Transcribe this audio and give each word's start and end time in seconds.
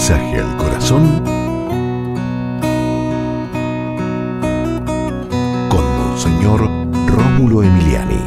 mensaje 0.00 0.40
al 0.40 0.56
corazón 0.56 1.22
con 5.68 5.84
Monseñor 5.98 6.68
Rómulo 7.06 7.62
Emiliani. 7.62 8.20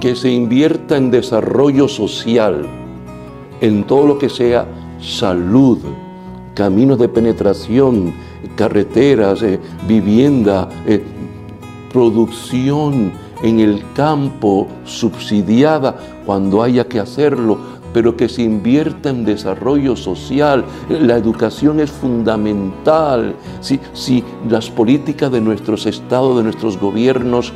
Que 0.00 0.16
se 0.16 0.30
invierta 0.30 0.96
en 0.96 1.10
desarrollo 1.10 1.88
social, 1.88 2.66
en 3.60 3.84
todo 3.84 4.06
lo 4.06 4.18
que 4.18 4.28
sea 4.28 4.66
salud, 5.00 5.78
caminos 6.54 6.98
de 6.98 7.08
penetración, 7.08 8.12
carreteras, 8.56 9.42
eh, 9.42 9.60
vivienda, 9.86 10.68
eh, 10.86 11.02
producción 11.92 13.12
en 13.44 13.60
el 13.60 13.84
campo 13.94 14.66
subsidiada 14.84 15.94
cuando 16.24 16.62
haya 16.62 16.88
que 16.88 16.98
hacerlo, 16.98 17.58
pero 17.92 18.16
que 18.16 18.26
se 18.26 18.42
invierta 18.42 19.10
en 19.10 19.26
desarrollo 19.26 19.96
social. 19.96 20.64
La 20.88 21.16
educación 21.16 21.78
es 21.78 21.90
fundamental. 21.90 23.36
Si, 23.60 23.78
si 23.92 24.24
las 24.48 24.70
políticas 24.70 25.30
de 25.30 25.42
nuestros 25.42 25.84
estados, 25.84 26.38
de 26.38 26.42
nuestros 26.42 26.80
gobiernos, 26.80 27.52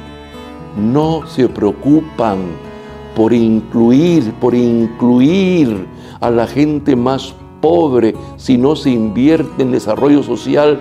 no 0.76 1.26
se 1.26 1.48
preocupan 1.48 2.38
por 3.16 3.32
incluir, 3.32 4.30
por 4.34 4.54
incluir 4.54 5.86
a 6.20 6.30
la 6.30 6.46
gente 6.46 6.96
más 6.96 7.34
pobre, 7.62 8.14
si 8.36 8.58
no 8.58 8.76
se 8.76 8.90
invierte 8.90 9.62
en 9.62 9.72
desarrollo 9.72 10.22
social, 10.22 10.80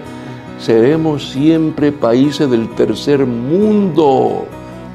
seremos 0.59 1.29
siempre 1.29 1.93
países 1.93 2.49
del 2.49 2.67
tercer 2.75 3.25
mundo. 3.25 4.45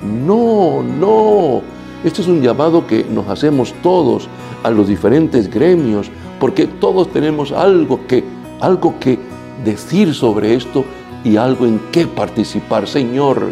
No, 0.02 0.82
no. 0.82 1.62
Este 2.04 2.22
es 2.22 2.28
un 2.28 2.42
llamado 2.42 2.86
que 2.86 3.04
nos 3.04 3.28
hacemos 3.28 3.72
todos 3.82 4.28
a 4.62 4.70
los 4.70 4.88
diferentes 4.88 5.48
gremios, 5.48 6.10
porque 6.40 6.66
todos 6.66 7.12
tenemos 7.12 7.52
algo 7.52 8.06
que, 8.06 8.24
algo 8.60 8.98
que 8.98 9.18
decir 9.64 10.14
sobre 10.14 10.54
esto 10.54 10.84
y 11.24 11.36
algo 11.36 11.66
en 11.66 11.80
qué 11.92 12.06
participar. 12.06 12.88
Señor, 12.88 13.50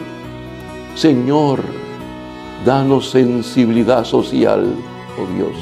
Señor, 0.97 1.63
danos 2.65 3.11
sensibilidad 3.11 4.05
social, 4.05 4.75
oh 5.17 5.37
Dios. 5.37 5.57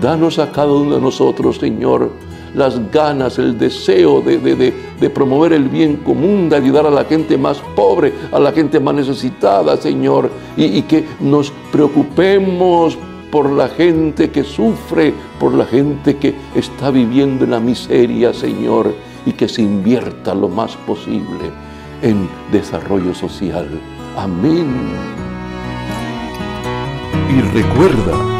Danos 0.00 0.38
a 0.38 0.50
cada 0.50 0.72
uno 0.72 0.96
de 0.96 1.00
nosotros, 1.00 1.58
Señor, 1.58 2.10
las 2.54 2.90
ganas, 2.90 3.38
el 3.38 3.58
deseo 3.58 4.20
de, 4.20 5.10
promover 5.14 5.52
el 5.52 5.68
bien 5.68 5.96
común, 5.96 6.48
de 6.48 6.56
ayudar 6.56 6.86
a 6.86 6.90
la 6.90 7.04
gente 7.04 7.36
más 7.38 7.58
pobre, 7.74 8.12
a 8.32 8.38
la 8.38 8.52
gente 8.52 8.80
más 8.80 8.94
necesitada, 8.94 9.76
Señor, 9.76 10.30
y, 10.56 10.64
y 10.64 10.82
que 10.82 11.04
nos 11.20 11.52
preocupemos 11.72 12.98
por 13.30 13.50
la 13.50 13.68
gente 13.68 14.30
que 14.30 14.42
sufre, 14.42 15.14
por 15.38 15.54
la 15.54 15.64
gente 15.64 16.16
que 16.16 16.34
está 16.54 16.90
viviendo 16.90 17.44
en 17.44 17.52
la 17.52 17.60
miseria, 17.60 18.32
Señor, 18.32 18.94
y 19.24 19.32
que 19.32 19.48
se 19.48 19.62
invierta 19.62 20.34
lo 20.34 20.48
más 20.48 20.76
posible 20.78 21.50
en 22.02 22.28
desarrollo 22.50 23.14
social. 23.14 23.68
Amén. 24.16 24.74
Y 27.30 27.40
recuerda, 27.54 28.39